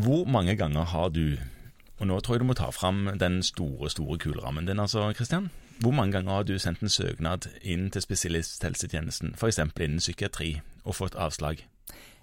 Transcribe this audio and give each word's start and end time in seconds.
Hvor 0.00 0.24
mange 0.24 0.56
ganger 0.56 0.84
har 0.84 1.08
du, 1.08 1.36
og 1.98 2.06
nå 2.06 2.20
tror 2.20 2.34
jeg 2.34 2.40
du 2.40 2.46
må 2.48 2.54
ta 2.56 2.70
fram 2.72 3.10
den 3.20 3.42
store, 3.44 3.90
store 3.92 4.16
kulerammen 4.18 4.64
din, 4.64 4.80
altså, 4.80 5.12
Kristian. 5.12 5.50
Hvor 5.80 5.92
mange 5.92 6.12
ganger 6.12 6.32
har 6.32 6.42
du 6.48 6.58
sendt 6.58 6.80
en 6.80 6.88
søknad 6.88 7.50
inn 7.60 7.90
til 7.92 8.02
spesialisthelsetjenesten, 8.02 9.34
f.eks. 9.36 9.58
innen 9.58 10.00
psykiatri, 10.00 10.60
og 10.84 10.96
fått 10.96 11.18
avslag? 11.20 11.66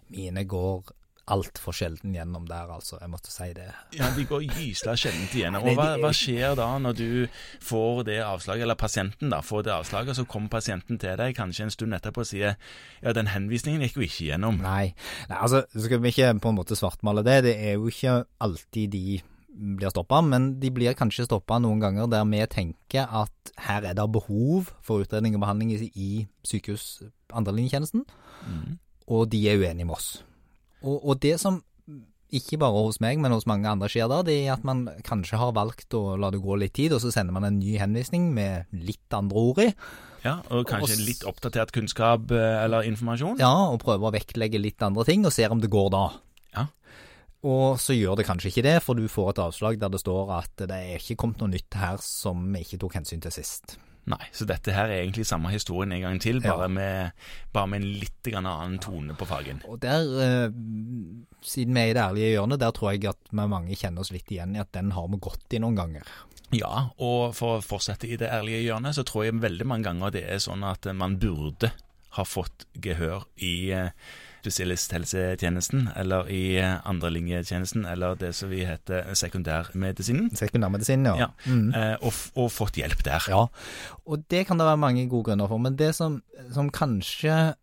Mine 0.10 0.46
går 0.50 0.90
altfor 1.28 1.76
sjelden 1.76 2.16
gjennom 2.16 2.46
der, 2.48 2.70
altså. 2.72 2.98
Jeg 3.02 3.12
måtte 3.12 3.32
si 3.32 3.50
det. 3.56 3.68
Ja, 3.98 4.10
de 4.16 4.26
går 4.28 4.46
gysla 4.48 4.96
sjeldent 5.00 5.36
igjennom. 5.36 5.66
Og 5.68 5.76
hva, 5.78 5.90
hva, 6.02 6.12
skjer 6.16 6.56
da 6.60 6.70
når 6.82 6.98
du 6.98 7.10
får 7.64 8.04
det 8.08 8.20
avslaget, 8.24 8.64
eller 8.64 8.80
pasienten 8.80 9.34
da 9.34 9.42
får 9.44 9.66
det 9.68 9.74
avslaget, 9.76 10.14
og 10.14 10.20
så 10.22 10.28
kommer 10.30 10.54
pasienten 10.56 11.00
til 11.02 11.18
deg 11.20 11.36
kanskje 11.38 11.68
en 11.68 11.74
stund 11.74 11.98
etterpå 11.98 12.24
og 12.24 12.30
sier 12.30 12.56
ja, 12.56 13.16
den 13.16 13.32
henvisningen 13.34 13.84
gikk 13.84 14.00
jo 14.00 14.06
ikke 14.08 14.30
gjennom. 14.32 14.62
Nei, 14.64 14.94
Nei 15.32 15.42
altså 15.42 15.66
skal 15.76 16.04
vi 16.04 16.14
ikke 16.16 16.32
på 16.44 16.54
en 16.54 16.60
måte 16.60 16.80
svartmale 16.80 17.26
det. 17.28 17.42
Det 17.50 17.58
er 17.60 17.76
jo 17.76 17.92
ikke 17.92 18.22
alltid 18.44 18.96
de 18.96 19.20
blir 19.58 19.92
stoppa, 19.92 20.22
men 20.22 20.52
de 20.62 20.72
blir 20.74 20.96
kanskje 20.98 21.26
stoppa 21.26 21.58
noen 21.62 21.82
ganger 21.82 22.10
der 22.12 22.26
vi 22.30 22.44
tenker 22.52 23.10
at 23.10 23.54
her 23.68 23.90
er 23.90 23.98
det 23.98 24.06
behov 24.14 24.70
for 24.86 25.04
utredning 25.04 25.36
og 25.36 25.44
behandling 25.44 25.74
i 25.74 26.28
sykehus 26.46 27.02
andrelinjetjenesten, 27.34 28.06
mm. 28.46 28.78
og 29.12 29.28
de 29.34 29.42
er 29.50 29.58
uenige 29.58 29.88
med 29.88 29.98
oss. 29.98 30.12
Og, 30.84 30.98
og, 31.02 31.16
det 31.24 31.38
som 31.42 31.62
ikke 32.28 32.60
bare 32.60 32.84
hos 32.84 33.00
meg, 33.04 33.22
men 33.24 33.32
hos 33.32 33.48
mange 33.48 33.70
andre 33.72 33.88
skjer 33.92 34.10
da, 34.12 34.20
det 34.26 34.36
er 34.44 34.52
at 34.58 34.66
man 34.68 34.86
kanskje 35.08 35.40
har 35.40 35.56
valgt 35.56 35.96
å 35.96 36.18
la 36.20 36.30
det 36.34 36.42
gå 36.44 36.58
litt 36.60 36.76
tid, 36.76 36.96
og 36.96 37.02
så 37.04 37.12
sender 37.14 37.36
man 37.36 37.48
en 37.48 37.60
ny 37.62 37.78
henvisning 37.80 38.30
med 38.36 38.68
litt 38.76 39.16
andre 39.16 39.44
ord 39.52 39.62
i. 39.64 39.70
Ja, 40.26 40.42
og 40.52 40.68
kanskje 40.68 40.98
og, 40.98 41.06
litt 41.08 41.24
oppdatert 41.30 41.72
kunnskap 41.76 42.34
eh, 42.36 42.64
eller 42.66 42.88
informasjon? 42.90 43.40
Ja, 43.40 43.54
og 43.72 43.80
prøver 43.84 44.10
å 44.10 44.16
vektlegge 44.16 44.60
litt 44.60 44.84
andre 44.84 45.08
ting, 45.08 45.24
og 45.28 45.36
ser 45.36 45.56
om 45.56 45.64
det 45.64 45.72
går 45.72 45.92
da. 45.96 46.04
Ja. 46.58 46.68
Og 47.48 47.80
så 47.80 47.96
gjør 47.96 48.20
det 48.20 48.28
kanskje 48.28 48.52
ikke 48.52 48.66
det, 48.66 48.78
for 48.84 49.00
du 49.00 49.08
får 49.12 49.36
et 49.36 49.44
avslag 49.48 49.80
der 49.80 49.94
det 49.94 50.04
står 50.04 50.34
at 50.42 50.68
det 50.68 50.78
er 50.78 51.00
ikke 51.00 51.22
kommet 51.24 51.44
noe 51.44 51.54
nytt 51.56 51.80
her 51.80 52.02
som 52.04 52.44
vi 52.52 52.66
ikke 52.66 52.82
tok 52.84 53.00
hensyn 53.00 53.24
til 53.24 53.36
sist. 53.40 53.78
Nei, 54.08 54.24
så 54.32 54.46
dette 54.48 54.72
her 54.72 54.88
er 54.88 55.02
egentlig 55.02 55.26
samme 55.28 55.52
historien 55.52 55.92
en 55.92 56.06
gang 56.06 56.20
til, 56.24 56.40
bare, 56.44 56.70
ja. 56.70 56.72
med, 56.72 57.26
bare 57.56 57.68
med, 57.74 57.84
en 57.84 57.98
litt 58.04 58.30
annen 58.32 58.78
tone 58.84 59.16
på 59.20 59.28
fargen. 59.28 59.60
Og 59.68 59.82
der, 59.84 60.08
eh, 60.24 60.46
siden 61.44 61.76
vi 61.76 61.82
er 61.82 61.92
i 61.92 61.96
det 61.98 62.04
ærlige 62.06 62.30
hjørnet, 62.38 62.62
der 62.64 62.72
tror 62.76 62.94
jeg 62.96 63.10
at 63.12 63.34
vi 63.34 63.48
mange 63.52 63.76
kjenner 63.76 64.06
oss 64.06 64.14
litt 64.16 64.32
igjen 64.32 64.56
i 64.56 64.64
at 64.64 64.72
den 64.78 64.94
har 64.96 65.10
vi 65.12 65.20
gått 65.28 65.58
i 65.58 65.60
noen 65.64 65.76
ganger. 65.76 66.08
Ja, 66.56 66.88
og 67.04 67.36
for 67.36 67.58
å 67.58 67.66
fortsette 67.66 68.08
i 68.08 68.16
det 68.20 68.32
ærlige 68.32 68.64
hjørnet, 68.64 68.96
så 68.96 69.04
tror 69.04 69.28
jeg 69.28 69.42
veldig 69.44 69.68
mange 69.68 69.90
ganger 69.90 70.16
det 70.16 70.24
er 70.32 70.40
sånn 70.40 70.64
at 70.64 70.88
man 70.96 71.20
burde 71.20 71.74
ha 72.16 72.24
fått 72.24 72.64
gehør 72.80 73.28
i 73.44 73.56
eh, 73.76 73.92
spesialisthelsetjenesten, 74.42 75.90
eller 75.96 76.30
i 76.32 76.58
andrelinjetjenesten, 76.62 77.86
eller 77.86 78.16
det 78.20 78.34
som 78.36 78.52
vi 78.52 78.64
heter 78.68 79.14
sekundærmedisinen. 79.18 80.32
Sekundærmedisinen, 80.38 81.06
ja. 81.12 81.28
ja. 81.28 81.30
Mm. 81.46 81.70
Eh, 81.74 81.96
og, 82.02 82.14
og, 82.36 82.52
fått 82.54 82.80
hjelp 82.80 83.04
der. 83.06 83.30
Ja, 83.32 83.46
og 84.06 84.26
det 84.32 84.46
kan 84.48 84.60
det 84.60 84.68
være 84.68 84.82
mange 84.82 85.08
gode 85.10 85.32
grunner 85.32 85.50
for. 85.52 85.62
Men 85.62 85.78
det 85.80 85.94
som, 85.98 86.22
som 86.54 86.72
kanskje 86.74 87.56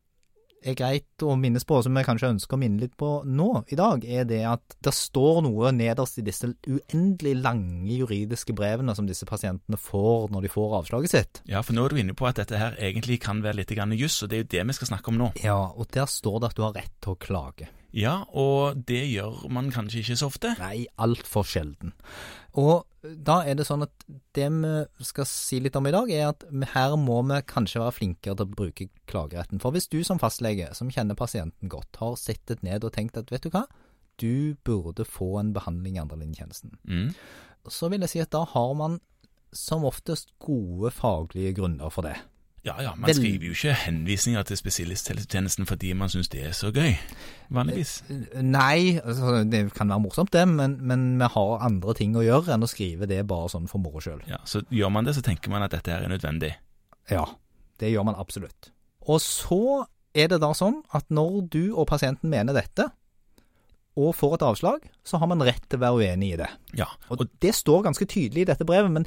er 0.64 0.76
greit 0.78 1.24
å 1.24 1.36
minnes 1.38 1.66
på, 1.68 1.80
som 1.84 1.96
jeg 1.96 2.06
kanskje 2.08 2.32
ønsker 2.34 2.56
å 2.56 2.60
minne 2.60 2.82
litt 2.84 2.96
på 3.00 3.10
nå 3.28 3.48
i 3.72 3.78
dag, 3.78 4.04
er 4.04 4.26
det 4.28 4.40
at 4.48 4.76
det 4.84 4.94
står 4.96 5.42
noe 5.46 5.72
nederst 5.76 6.20
i 6.20 6.26
disse 6.26 6.50
uendelig 6.66 7.34
lange 7.42 7.98
juridiske 8.00 8.56
brevene 8.56 8.96
som 8.96 9.08
disse 9.08 9.28
pasientene 9.28 9.78
får 9.80 10.32
når 10.34 10.46
de 10.46 10.52
får 10.54 10.78
avslaget 10.80 11.14
sitt. 11.14 11.42
Ja, 11.50 11.62
for 11.66 11.76
nå 11.76 11.84
er 11.84 11.94
du 11.94 12.02
inne 12.02 12.16
på 12.16 12.28
at 12.28 12.40
dette 12.40 12.60
her 12.60 12.78
egentlig 12.80 13.20
kan 13.24 13.44
være 13.44 13.62
litt 13.62 13.72
juss, 13.74 14.22
og 14.22 14.30
det 14.30 14.36
er 14.36 14.44
jo 14.44 14.52
det 14.56 14.66
vi 14.68 14.78
skal 14.80 14.92
snakke 14.94 15.12
om 15.12 15.20
nå. 15.20 15.32
Ja, 15.44 15.58
og 15.74 15.88
der 15.92 16.06
står 16.10 16.40
det 16.40 16.52
at 16.52 16.58
du 16.58 16.66
har 16.66 16.76
rett 16.76 16.94
til 17.00 17.14
å 17.14 17.20
klage. 17.20 17.68
Ja, 17.94 18.24
og 18.34 18.80
det 18.88 19.04
gjør 19.06 19.44
man 19.54 19.70
kanskje 19.74 20.00
ikke 20.02 20.16
så 20.18 20.28
ofte? 20.32 20.50
Nei, 20.58 20.86
altfor 20.98 21.46
sjelden. 21.46 21.94
Og 22.58 22.82
da 23.02 23.40
er 23.46 23.58
det 23.58 23.66
sånn 23.68 23.84
at 23.86 24.04
det 24.36 24.48
vi 24.50 25.06
skal 25.06 25.28
si 25.28 25.60
litt 25.62 25.76
om 25.78 25.86
i 25.86 25.94
dag, 25.94 26.10
er 26.10 26.32
at 26.32 26.44
her 26.74 26.96
må 26.98 27.20
vi 27.28 27.38
kanskje 27.50 27.82
være 27.82 27.96
flinkere 27.98 28.38
til 28.38 28.46
å 28.46 28.56
bruke 28.58 28.88
klageretten. 29.10 29.62
For 29.62 29.74
hvis 29.74 29.90
du 29.92 30.00
som 30.06 30.22
fastlege, 30.22 30.72
som 30.74 30.90
kjenner 30.90 31.18
pasienten 31.18 31.70
godt, 31.70 32.00
har 32.02 32.18
sittet 32.20 32.66
ned 32.66 32.86
og 32.86 32.94
tenkt 32.96 33.18
at 33.20 33.30
vet 33.34 33.46
du 33.46 33.52
hva, 33.54 33.66
du 34.22 34.54
burde 34.66 35.06
få 35.06 35.34
en 35.40 35.54
behandling 35.54 35.98
i 35.98 36.02
andrelinjetjenesten, 36.04 36.76
mm. 36.86 37.08
så 37.70 37.90
vil 37.90 38.06
jeg 38.06 38.14
si 38.14 38.22
at 38.22 38.34
da 38.34 38.44
har 38.54 38.78
man 38.78 39.00
som 39.54 39.86
oftest 39.86 40.32
gode 40.42 40.90
faglige 40.94 41.54
grunner 41.58 41.90
for 41.94 42.06
det. 42.06 42.16
Ja 42.64 42.74
ja, 42.80 42.94
man 42.96 43.12
skriver 43.12 43.50
jo 43.50 43.52
ikke 43.52 43.74
henvisninger 43.76 44.42
til 44.48 44.56
spesialisthelsetjenesten 44.56 45.66
fordi 45.68 45.90
man 45.92 46.08
syns 46.08 46.30
det 46.32 46.46
er 46.48 46.54
så 46.56 46.70
gøy, 46.72 46.94
vanligvis. 47.52 47.98
Eh, 48.08 48.38
nei, 48.40 49.00
altså, 49.04 49.42
det 49.44 49.66
kan 49.76 49.92
være 49.92 50.00
morsomt 50.00 50.32
det, 50.32 50.46
men, 50.48 50.78
men, 50.80 51.04
vi 51.20 51.28
har 51.34 51.64
andre 51.66 51.94
ting 51.98 52.16
å 52.16 52.24
gjøre 52.24 52.54
enn 52.54 52.64
å 52.64 52.70
skrive 52.70 53.08
det 53.10 53.20
bare 53.28 53.50
sånn 53.52 53.68
for 53.68 53.84
moro 53.84 54.00
sjøl. 54.00 54.22
Ja, 54.30 54.40
så 54.48 54.64
gjør 54.72 54.94
man 54.96 55.04
det, 55.04 55.12
så 55.18 55.24
tenker 55.26 55.52
man 55.52 55.66
at 55.66 55.76
dette 55.76 55.92
er 55.92 56.08
nødvendig. 56.08 56.54
Ja, 57.12 57.26
det 57.82 57.92
gjør 57.92 58.08
man 58.08 58.16
absolutt. 58.16 58.72
Og 59.04 59.20
så 59.20 59.84
er 60.16 60.32
det 60.32 60.40
da 60.40 60.54
sånn 60.56 60.80
at 60.96 61.10
når 61.12 61.40
du 61.52 61.62
og 61.74 61.90
pasienten 61.92 62.32
mener 62.32 62.56
dette, 62.56 62.88
og 63.94 64.16
får 64.16 64.38
et 64.38 64.48
avslag, 64.48 64.88
så 65.04 65.20
har 65.20 65.28
man 65.30 65.42
rett 65.44 65.64
til 65.68 65.78
å 65.78 65.84
være 65.84 66.00
uenig 66.00 66.30
i 66.34 66.38
det. 66.40 66.48
Ja. 66.78 66.86
Og, 67.12 67.26
Det 67.40 67.52
står 67.54 67.84
ganske 67.84 68.06
tydelig 68.08 68.44
i 68.44 68.48
dette 68.48 68.64
brevet, 68.64 68.90
men 68.90 69.04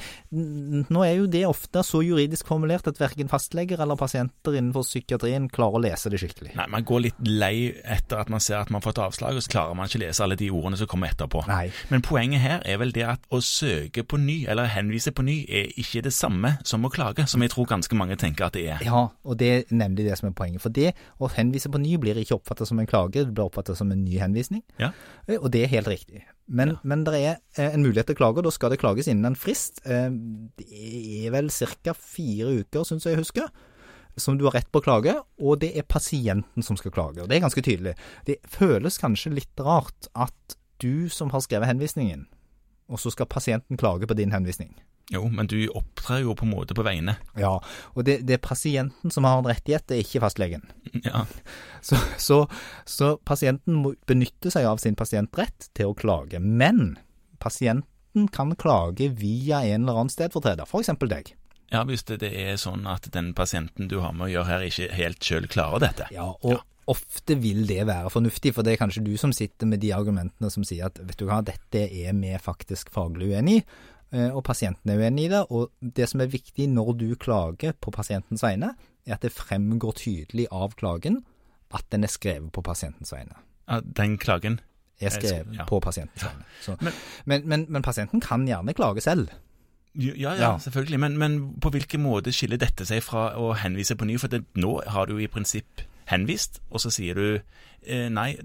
nå 0.92 1.04
er 1.06 1.16
jo 1.18 1.28
det 1.32 1.44
ofte 1.48 1.82
så 1.86 2.04
juridisk 2.06 2.48
formulert 2.48 2.88
at 2.90 3.00
verken 3.02 3.30
fastleger 3.32 3.82
eller 3.82 3.98
pasienter 4.00 4.58
innenfor 4.58 4.86
psykiatrien 4.86 5.50
klarer 5.50 5.80
å 5.80 5.84
lese 5.88 6.12
det 6.14 6.22
skikkelig. 6.22 6.54
Nei, 6.58 6.68
Man 6.70 6.86
går 6.88 7.04
litt 7.08 7.22
lei 7.26 7.74
etter 7.84 8.22
at 8.22 8.30
man 8.30 8.44
ser 8.44 8.62
at 8.62 8.70
man 8.70 8.82
har 8.82 8.88
fått 8.88 9.02
avslag, 9.02 9.38
og 9.38 9.46
så 9.46 9.54
klarer 9.56 9.78
man 9.78 9.90
ikke 9.90 10.04
lese 10.06 10.24
alle 10.24 10.38
de 10.40 10.52
ordene 10.54 10.78
som 10.80 10.90
kommer 10.90 11.12
etterpå. 11.12 11.44
Nei. 11.50 11.72
Men 11.90 12.06
poenget 12.06 12.44
her 12.44 12.62
er 12.66 12.82
vel 12.82 12.94
det 12.96 13.06
at 13.08 13.26
å 13.34 13.42
søke 13.44 14.06
på 14.08 14.20
ny, 14.22 14.38
eller 14.48 14.70
henvise 14.72 15.14
på 15.16 15.26
ny, 15.26 15.40
er 15.50 15.74
ikke 15.82 16.04
det 16.06 16.14
samme 16.16 16.58
som 16.68 16.86
å 16.86 16.94
klage, 16.94 17.26
som 17.28 17.42
jeg 17.44 17.54
tror 17.54 17.70
ganske 17.74 17.98
mange 17.98 18.20
tenker 18.22 18.48
at 18.48 18.58
det 18.58 18.68
er. 18.76 18.86
Ja, 18.86 19.08
og 19.26 19.40
det 19.42 19.52
er 19.54 19.66
nemlig 19.74 20.06
det 20.08 20.18
som 20.20 20.30
er 20.30 20.38
poenget. 20.38 20.62
For 20.64 20.74
det 20.74 20.94
å 21.18 21.32
henvise 21.34 21.72
på 21.74 21.82
ny 21.82 21.98
blir 22.02 22.20
ikke 22.22 22.38
oppfattet 22.38 22.70
som 22.70 22.80
en 22.80 22.90
klage, 22.90 23.26
det 23.26 23.34
blir 23.34 23.48
oppfattet 23.50 23.80
som 23.80 23.92
en 23.92 24.04
ny 24.06 24.20
henvisning. 24.22 24.64
Ja. 24.82 24.94
Eh, 25.28 25.40
og 25.40 25.50
det 25.54 25.66
er 25.66 25.74
helt 25.74 25.87
riktig. 25.92 26.26
Men, 26.48 26.76
ja. 26.76 26.82
men 26.88 27.04
det 27.08 27.16
er 27.18 27.34
eh, 27.58 27.74
en 27.74 27.84
mulighet 27.84 28.10
til 28.10 28.18
å 28.18 28.22
klage, 28.22 28.42
og 28.42 28.48
da 28.48 28.54
skal 28.56 28.72
det 28.72 28.80
klages 28.82 29.10
innen 29.12 29.32
en 29.32 29.40
frist. 29.40 29.82
Eh, 29.86 30.10
det 30.60 30.68
er 31.26 31.34
vel 31.36 31.50
ca. 31.52 31.96
fire 31.98 32.54
uker, 32.62 32.86
syns 32.88 33.08
jeg 33.08 33.20
husker, 33.20 33.50
som 34.18 34.38
du 34.38 34.48
har 34.48 34.58
rett 34.58 34.72
på 34.72 34.82
å 34.82 34.86
klage, 34.86 35.14
og 35.44 35.60
det 35.62 35.74
er 35.78 35.88
pasienten 35.88 36.66
som 36.66 36.80
skal 36.80 36.94
klage. 36.96 37.22
Og 37.22 37.30
det 37.30 37.38
er 37.38 37.46
ganske 37.46 37.64
tydelig. 37.64 37.98
Det 38.26 38.40
føles 38.50 39.00
kanskje 39.02 39.36
litt 39.36 39.64
rart 39.64 40.10
at 40.18 40.58
du 40.82 41.10
som 41.14 41.34
har 41.34 41.44
skrevet 41.46 41.70
henvisningen, 41.70 42.28
og 42.88 43.02
så 43.02 43.12
skal 43.14 43.30
pasienten 43.30 43.80
klage 43.80 44.08
på 44.08 44.18
din 44.18 44.34
henvisning. 44.34 44.74
Jo, 45.10 45.24
men 45.32 45.48
du 45.48 45.56
opptrer 45.72 46.26
jo 46.26 46.36
på 46.36 46.44
en 46.44 46.52
måte 46.52 46.76
på 46.76 46.84
vegne. 46.84 47.16
Ja, 47.40 47.54
og 47.96 48.08
det, 48.08 48.20
det 48.28 48.38
er 48.38 48.44
pasienten 48.44 49.14
som 49.14 49.24
har 49.28 49.40
en 49.40 49.48
rettighet, 49.48 49.86
det 49.88 49.96
er 49.96 50.04
ikke 50.04 50.24
fastlegen. 50.26 50.68
Ja. 51.06 51.26
Så, 51.88 51.96
så, 52.20 52.38
så, 52.90 53.14
pasienten 53.24 53.78
må 53.80 53.94
benytte 54.10 54.50
seg 54.52 54.66
av 54.68 54.80
sin 54.82 54.96
pasientrett 54.98 55.70
til 55.78 55.94
å 55.94 55.96
klage. 55.96 56.42
Men 56.42 56.98
pasienten 57.40 58.26
kan 58.34 58.50
klage 58.60 59.08
via 59.16 59.62
en 59.62 59.86
eller 59.86 60.02
annen 60.02 60.12
stedfortreder, 60.12 60.68
f.eks. 60.68 60.90
deg. 61.06 61.30
Ja, 61.72 61.86
hvis 61.88 62.04
det, 62.10 62.18
det, 62.26 62.34
er 62.34 62.58
sånn 62.60 62.84
at 62.90 63.08
den 63.14 63.30
pasienten 63.38 63.88
du 63.88 64.02
har 64.04 64.12
med 64.18 64.28
å 64.28 64.32
gjøre 64.34 64.50
her, 64.50 64.66
ikke 64.68 64.90
helt 64.98 65.24
sjøl 65.24 65.48
klarer 65.54 65.86
dette. 65.86 66.10
Ja, 66.12 66.26
og 66.42 66.58
ja. 66.58 66.60
ofte 66.92 67.38
vil 67.40 67.64
det 67.70 67.86
være 67.88 68.12
fornuftig, 68.12 68.52
for 68.58 68.68
det 68.68 68.74
er 68.74 68.82
kanskje 68.82 69.06
du 69.06 69.14
som 69.22 69.32
sitter 69.36 69.70
med 69.70 69.86
de 69.86 69.94
argumentene 69.96 70.52
som 70.52 70.68
sier 70.68 70.90
at 70.90 71.00
vet 71.00 71.22
du 71.22 71.30
hva, 71.30 71.40
dette 71.46 71.86
er 71.88 72.20
vi 72.20 72.34
faktisk 72.42 72.92
faglig 72.98 73.32
uenig 73.38 73.62
i 73.62 73.68
og 74.12 74.44
pasienten 74.48 74.92
er 74.92 75.02
uenig 75.02 75.26
i 75.28 75.32
det. 75.34 75.42
Og 75.52 75.72
det 75.82 76.08
som 76.12 76.22
er 76.24 76.32
viktig 76.32 76.70
når 76.72 76.94
du 77.00 77.08
klager 77.20 77.74
på 77.76 77.92
pasientens 77.92 78.46
vegne, 78.46 78.74
er 79.08 79.18
at 79.18 79.26
det 79.26 79.34
fremgår 79.36 79.98
tydelig 80.00 80.48
av 80.52 80.76
klagen 80.80 81.24
at 81.76 81.84
den 81.92 82.08
er 82.08 82.12
skrevet 82.12 82.52
på 82.56 82.64
pasientens 82.64 83.12
vegne. 83.12 83.36
Ja, 83.68 83.82
den 83.82 84.18
klagen? 84.18 84.62
Er 85.00 85.12
skrevet 85.14 85.54
ja. 85.54 85.66
på 85.68 85.80
pasientens 85.80 86.24
vegne. 86.24 86.46
Så, 86.62 86.78
men, 86.82 86.94
men, 87.26 87.44
men, 87.46 87.66
men, 87.70 87.84
pasienten 87.86 88.22
kan 88.24 88.48
gjerne 88.48 88.74
klage 88.74 89.02
selv. 89.02 89.30
Ja, 89.94 90.14
ja, 90.16 90.34
ja. 90.40 90.58
selvfølgelig. 90.60 91.00
Men, 91.00 91.54
på 91.62 91.70
hvilken 91.70 92.02
måte 92.02 92.34
skiller 92.34 92.58
dette 92.62 92.86
seg 92.86 93.04
fra 93.06 93.32
å 93.38 93.52
henvise 93.58 93.98
på 93.98 94.08
ny? 94.08 94.18
For 94.22 94.32
det, 94.32 94.44
nå 94.56 94.80
har 94.88 95.10
du 95.10 95.18
i 95.20 95.30
prinsipp 95.30 95.84
henvist, 96.08 96.62
og 96.72 96.82
så 96.82 96.92
sier 96.94 97.18
du 97.18 97.26
eh, 97.36 98.08
nei, 98.10 98.38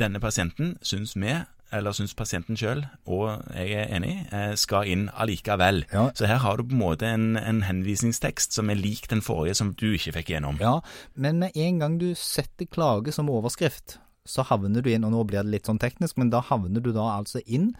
denne 0.00 0.22
pasienten 0.22 0.78
syns 0.82 1.12
vi 1.18 1.34
eller 1.72 1.94
syns 1.94 2.14
pasienten 2.18 2.58
sjøl, 2.58 2.82
og 3.06 3.44
jeg 3.54 3.76
er 3.78 3.94
enig, 3.96 4.14
eh, 4.34 4.54
skal 4.58 4.88
inn 4.90 5.08
allikevel. 5.14 5.84
Ja. 5.92 6.08
Så 6.14 6.28
her 6.30 6.42
har 6.42 6.58
du 6.58 6.64
på 6.66 6.74
en 6.74 6.82
måte 6.82 7.08
en, 7.08 7.36
en, 7.38 7.62
henvisningstekst 7.66 8.56
som 8.56 8.70
er 8.70 8.80
lik 8.80 9.08
den 9.10 9.22
forrige 9.22 9.58
som 9.60 9.72
du 9.78 9.92
ikke 9.92 10.16
fikk 10.18 10.34
gjennom. 10.34 10.60
Ja, 10.62 10.80
men 11.14 11.38
med 11.42 11.56
en 11.56 11.82
gang 11.82 11.98
du 12.02 12.10
setter 12.18 12.66
klage 12.66 13.14
som 13.14 13.30
overskrift, 13.30 13.98
så 14.28 14.44
havner 14.46 14.82
du 14.82 14.90
inn, 14.92 15.06
og 15.06 15.14
nå 15.14 15.24
blir 15.28 15.44
det 15.44 15.54
litt 15.54 15.70
sånn 15.70 15.80
teknisk, 15.80 16.18
men 16.20 16.32
da 16.32 16.42
havner 16.44 16.82
du 16.82 16.92
da 16.96 17.12
altså 17.16 17.42
inn 17.46 17.72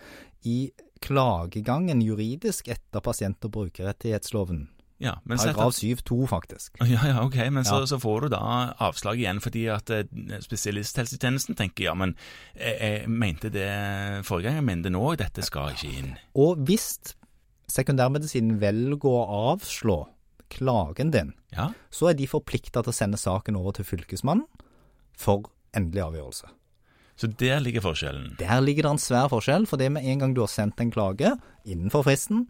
i 0.47 0.71
klagegangen 1.05 2.03
juridisk 2.05 2.69
etter 2.73 3.03
pasient- 3.05 3.45
og 3.49 3.55
brukerrettighetsloven. 3.57 4.69
Ja, 5.01 5.15
men 5.25 5.39
Paragraf 5.41 5.73
7-2, 5.79 6.17
faktisk. 6.29 6.75
Ja, 6.85 7.07
ja, 7.09 7.23
ok, 7.25 7.37
men 7.51 7.65
så, 7.65 7.79
Ja. 7.81 7.87
så 7.89 7.97
får 8.03 8.27
du 8.27 8.29
da 8.35 8.41
avslag 8.85 9.17
igjen 9.23 9.41
fordi 9.41 9.63
at 9.73 9.89
eh, 9.97 10.05
spesialisthelsetjenesten 10.45 11.57
tenker 11.57 11.87
ja, 11.89 11.95
men 11.97 12.13
jeg, 12.55 12.77
jeg 12.81 13.09
mente 13.09 13.49
det 13.55 13.71
forrige 14.29 14.51
gang, 14.51 14.61
jeg 14.61 14.67
mener 14.69 14.83
det 14.89 14.93
nå, 14.93 15.05
dette 15.17 15.43
skal 15.47 15.73
ikke 15.73 15.95
inn. 16.03 16.13
Og 16.37 16.61
hvis 16.69 16.91
sekundærmedisinen 17.71 18.59
velger 18.61 19.09
å 19.09 19.53
avslå 19.55 20.01
klagen 20.51 21.13
din, 21.15 21.33
Ja, 21.55 21.69
så 21.91 22.11
er 22.11 22.15
de 22.19 22.27
forplikta 22.31 22.83
til 22.85 22.93
å 22.93 22.95
sende 22.95 23.19
saken 23.19 23.57
over 23.59 23.73
til 23.79 23.87
fylkesmannen 23.89 24.47
for 25.19 25.49
endelig 25.77 26.03
avgjørelse. 26.09 26.49
så 27.21 27.27
der 27.37 27.61
ligger 27.61 27.83
forskjellen. 27.85 28.37
Der 28.39 28.61
ligger 28.65 28.83
det 28.87 28.91
en 28.95 28.99
svær 28.99 29.29
forskjell, 29.29 29.67
for 29.69 29.77
det 29.77 29.91
med 29.93 30.05
en 30.09 30.19
gang 30.23 30.35
du 30.35 30.41
har 30.41 30.49
sendt 30.49 30.81
en 30.81 30.91
klage 30.91 31.35
innenfor 31.69 32.03
fristen, 32.07 32.47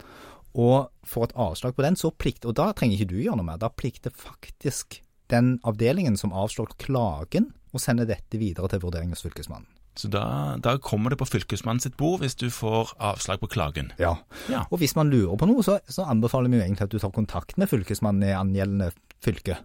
og 0.55 0.91
får 1.06 1.29
et 1.31 1.37
avslag 1.38 1.76
på 1.76 1.85
den, 1.87 1.97
så 1.97 2.11
plikter 2.11 2.50
og 2.50 2.56
da 2.58 2.70
trenger 2.75 2.99
ikke 2.99 3.12
du 3.12 3.20
gjøre 3.23 3.38
noe 3.38 3.47
mer, 3.47 3.58
da 3.62 3.69
plikter 3.70 4.11
faktisk 4.14 5.00
den 5.31 5.58
avdelingen 5.62 6.17
som 6.19 6.32
avslår 6.35 6.73
klagen, 6.82 7.52
å 7.70 7.79
sende 7.79 8.02
dette 8.08 8.35
videre 8.41 8.67
til 8.73 8.81
vurdering 8.82 9.12
hos 9.14 9.23
fylkesmannen. 9.23 9.69
Så 9.94 10.08
da, 10.11 10.56
da 10.62 10.73
kommer 10.82 11.11
det 11.12 11.19
på 11.20 11.26
fylkesmannen 11.29 11.82
sitt 11.82 11.97
bord 11.99 12.23
hvis 12.23 12.35
du 12.38 12.49
får 12.50 12.93
avslag 12.99 13.38
på 13.43 13.49
klagen. 13.52 13.93
Ja. 14.00 14.17
Ja. 14.50 14.64
Og 14.70 14.81
hvis 14.82 14.94
man 14.99 15.11
lurer 15.12 15.37
på 15.38 15.47
noe, 15.50 15.62
så, 15.67 15.76
så 15.91 16.06
anbefaler 16.11 16.50
vi 16.50 16.58
jo 16.58 16.64
egentlig 16.64 16.87
at 16.88 16.94
du 16.94 16.99
tar 17.02 17.12
kontakt 17.14 17.55
med 17.61 17.70
fylkesmannen 17.70 18.26
i 18.26 18.35
angjeldende 18.35 18.91
fylke, 19.23 19.58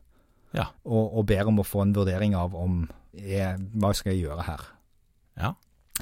Ja. 0.53 0.67
og, 0.85 1.17
og 1.17 1.25
ber 1.29 1.49
om 1.49 1.61
å 1.61 1.65
få 1.65 1.81
en 1.85 1.93
vurdering 1.97 2.35
av 2.37 2.53
om 2.57 2.83
jeg, 3.15 3.57
hva 3.79 3.93
skal 3.95 4.13
jeg 4.13 4.25
gjøre 4.27 4.45
her. 4.49 4.65
Ja. 5.39 5.53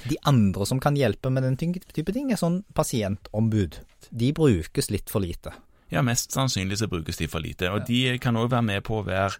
De 0.10 0.18
andre 0.30 0.66
som 0.66 0.80
kan 0.84 0.95
hjelpe 0.98 1.30
med 1.31 1.44
den 1.45 1.57
type 1.57 2.12
ting, 2.16 2.31
er 2.34 2.40
sånn 2.42 2.63
pasientombud. 2.75 3.78
De 4.12 4.31
brukes 4.36 4.90
litt 4.92 5.10
for 5.13 5.24
lite. 5.24 5.54
Ja, 5.94 6.01
mest 6.01 6.34
sannsynlig 6.34 6.80
så 6.81 6.88
brukes 6.90 7.19
de 7.22 7.28
for 7.30 7.44
lite. 7.44 7.69
Og 7.72 7.86
de 7.88 8.18
kan 8.19 8.36
òg 8.40 8.50
være 8.50 8.66
med 8.66 8.84
på 8.88 9.00
å 9.01 9.06
være 9.06 9.38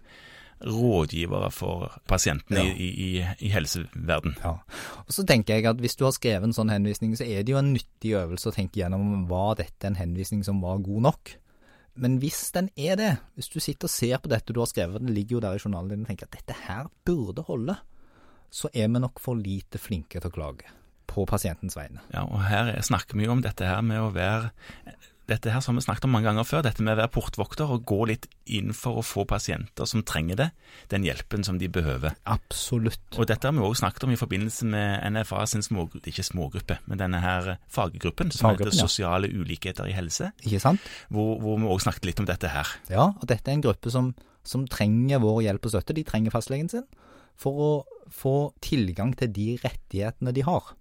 rådgivere 0.64 1.50
for 1.52 1.90
pasientene 2.08 2.62
Ja. 2.62 2.72
i, 2.72 2.88
i, 2.88 3.08
i 3.46 3.50
helseverden. 3.52 4.36
Ja. 4.44 4.52
Og 5.04 5.10
så 5.12 5.24
tenker 5.26 5.56
jeg 5.58 5.66
at 5.68 5.80
hvis 5.82 5.96
du 5.98 6.04
har 6.06 6.14
skrevet 6.16 6.46
en 6.46 6.54
sånn 6.56 6.70
henvisning, 6.72 7.16
så 7.18 7.26
er 7.26 7.42
det 7.44 7.52
jo 7.52 7.58
en 7.60 7.72
nyttig 7.74 8.14
øvelse 8.16 8.48
å 8.48 8.54
tenke 8.54 8.80
gjennom 8.80 9.26
var 9.28 9.56
dette 9.60 9.90
en 9.90 9.98
henvisning 9.98 10.44
som 10.46 10.62
var 10.64 10.78
god 10.84 11.02
nok. 11.10 11.34
Men 12.00 12.16
hvis 12.22 12.48
den 12.54 12.70
er 12.76 12.96
det, 12.98 13.10
hvis 13.36 13.50
du 13.52 13.60
sitter 13.60 13.86
og 13.86 13.92
ser 13.92 14.18
på 14.22 14.30
dette 14.32 14.54
du 14.54 14.58
har 14.62 14.70
skrevet, 14.70 15.02
den 15.02 15.12
ligger 15.14 15.36
jo 15.36 15.42
der 15.44 15.58
i 15.58 15.62
journalen 15.62 15.90
din 15.92 16.06
og 16.06 16.10
tenker 16.10 16.26
at 16.30 16.38
dette 16.38 16.56
her 16.66 16.88
burde 17.06 17.44
holde, 17.46 17.76
så 18.54 18.70
er 18.72 18.86
vi 18.92 19.02
nok 19.02 19.18
for 19.22 19.34
lite 19.38 19.80
flinke 19.82 20.20
til 20.22 20.30
å 20.30 20.34
klage 20.34 20.68
på 21.10 21.24
pasientens 21.30 21.74
vegne. 21.78 22.00
Ja, 22.14 22.22
og 22.26 22.40
her 22.46 22.70
er- 22.72 22.82
snakker 22.86 23.18
vi 23.18 23.26
jo 23.26 23.32
om 23.34 23.42
dette 23.44 23.66
her 23.66 23.82
med 23.82 23.98
å 24.00 24.12
være 24.14 24.52
dette 25.26 25.48
her 25.48 25.60
som 25.64 25.74
vi 25.78 25.80
snakket 25.80 26.04
om 26.04 26.12
mange 26.12 26.26
ganger 26.28 26.44
før, 26.44 26.62
dette 26.66 26.82
med 26.84 26.98
å 26.98 27.00
være 27.00 27.12
portvokter 27.14 27.70
og 27.72 27.86
gå 27.88 28.06
litt 28.10 28.26
inn 28.52 28.74
for 28.76 28.98
å 29.00 29.04
få 29.04 29.22
pasienter 29.26 29.86
som 29.88 30.02
trenger 30.04 30.36
det, 30.36 30.48
den 30.92 31.02
hjelpen 31.06 31.42
som 31.46 31.56
de 31.58 31.66
behøver. 31.72 32.12
Absolutt. 32.28 33.00
Og 33.16 33.26
dette 33.30 33.48
har 33.48 33.54
vi 33.56 33.62
også 33.64 33.80
snakket 33.86 34.04
om 34.04 34.12
i 34.12 34.18
forbindelse 34.20 34.66
med 34.68 35.06
NFA 35.14 35.46
sin 35.48 35.64
smågruppe, 35.64 36.10
ikke 36.12 36.26
smågruppe, 36.28 36.76
men 36.86 37.00
denne 37.00 37.22
her 37.24 37.54
faggruppen 37.72 38.30
som 38.36 38.50
Faggruppen, 38.50 38.68
heter 38.74 38.82
ja. 38.82 38.84
Sosiale 38.86 39.30
ulikheter 39.32 39.88
i 39.88 39.96
helse, 39.96 40.28
Ikke 40.44 40.60
sant? 40.60 40.80
hvor, 41.10 41.38
hvor 41.40 41.56
vi 41.58 41.72
også 41.72 41.88
snakket 41.88 42.04
litt 42.10 42.20
om 42.20 42.26
dette 42.28 42.52
her. 42.52 42.74
Ja, 42.92 43.06
og 43.16 43.24
dette 43.26 43.48
er 43.48 43.56
en 43.56 43.64
gruppe 43.64 43.90
som, 43.90 44.12
som 44.44 44.68
trenger 44.68 45.24
vår 45.24 45.40
hjelp 45.48 45.64
og 45.70 45.72
støtte. 45.72 45.96
De 45.96 46.04
trenger 46.04 46.30
fastlegen 46.36 46.68
sin 46.68 46.84
for 47.40 47.66
å 47.66 47.72
få 48.14 48.38
tilgang 48.64 49.14
til 49.18 49.32
de 49.34 49.50
rettighetene 49.64 50.34
de 50.34 50.46
har 50.46 50.74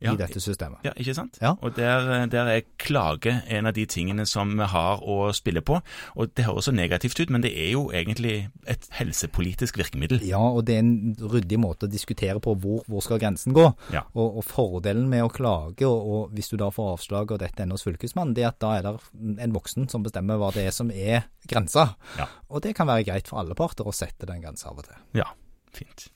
Ja, 0.00 0.14
i 0.14 0.16
dette 0.16 0.40
systemet. 0.40 0.80
Ja, 0.80 0.94
ikke 0.96 1.12
sant? 1.12 1.36
Ja. 1.42 1.50
Og 1.60 1.74
der, 1.76 2.06
der 2.32 2.48
er 2.48 2.62
klage 2.80 3.34
en 3.52 3.68
av 3.68 3.74
de 3.76 3.82
tingene 3.84 4.24
som 4.24 4.54
vi 4.56 4.64
har 4.72 5.02
å 5.04 5.26
spille 5.36 5.60
på. 5.60 5.76
Og 6.16 6.30
det 6.32 6.46
høres 6.46 6.70
så 6.70 6.72
negativt 6.72 7.20
ut, 7.20 7.28
men 7.28 7.44
det 7.44 7.50
er 7.52 7.74
jo 7.74 7.82
egentlig 7.92 8.48
et 8.64 8.88
helsepolitisk 8.96 9.76
virkemiddel. 9.76 10.22
Ja, 10.24 10.40
og 10.40 10.64
det 10.70 10.78
er 10.78 10.86
en 10.86 11.12
ryddig 11.20 11.58
måte 11.60 11.84
å 11.84 11.92
diskutere 11.92 12.40
på 12.40 12.54
hvor, 12.62 12.80
hvor 12.88 13.04
skal 13.04 13.20
grensen 13.20 13.52
gå. 13.52 13.66
Ja. 13.92 14.06
Og, 14.14 14.40
og 14.40 14.48
fordelen 14.48 15.04
med 15.12 15.26
å 15.26 15.28
klage, 15.36 15.84
og, 15.84 16.00
og 16.00 16.32
hvis 16.32 16.48
du 16.48 16.56
da 16.64 16.70
får 16.72 16.94
avslag 16.94 17.36
og 17.36 17.42
dette 17.44 17.60
ender 17.60 17.76
hos 17.76 17.84
fylkesmannen, 17.84 18.32
det 18.38 18.46
er 18.46 18.54
at 18.54 18.62
da 18.64 18.72
er 18.78 18.88
det 18.88 18.96
en 19.44 19.58
voksen 19.58 19.92
som 19.92 20.06
bestemmer 20.06 20.40
hva 20.40 20.48
det 20.56 20.64
er 20.64 20.72
som 20.72 20.88
er 20.88 21.28
grensa. 21.44 21.90
Ja. 22.16 22.30
Og 22.48 22.64
det 22.64 22.72
kan 22.80 22.88
være 22.88 23.04
greit 23.12 23.28
for 23.28 23.44
alle 23.44 23.58
parter 23.58 23.84
å 23.84 23.92
sette 23.92 24.24
den 24.32 24.40
grensa 24.40 24.72
av 24.72 24.80
og 24.80 24.88
til. 24.88 24.96
Ja, 25.20 25.28
fint. 25.72 26.08